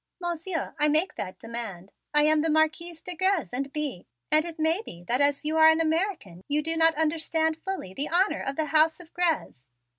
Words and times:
Monsieur, 0.19 0.73
I 0.79 0.87
make 0.87 1.13
that 1.13 1.37
demand. 1.37 1.91
I 2.11 2.23
am 2.23 2.41
the 2.41 2.49
Marquise 2.49 3.03
de 3.03 3.15
Grez 3.15 3.53
and 3.53 3.71
Bye, 3.71 4.07
and 4.31 4.45
it 4.45 4.57
may 4.57 4.81
be 4.83 5.03
that 5.03 5.21
as 5.21 5.45
you 5.45 5.57
are 5.57 5.69
an 5.69 5.79
American 5.79 6.41
you 6.47 6.63
do 6.63 6.75
not 6.75 6.95
understand 6.95 7.61
fully 7.63 7.93
the 7.93 8.09
honor 8.09 8.41
of 8.41 8.55
the 8.55 8.65
house 8.65 8.99
of 8.99 9.13
Grez." 9.13 9.67